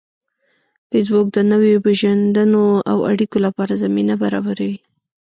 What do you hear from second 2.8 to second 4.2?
او اړیکو لپاره زمینه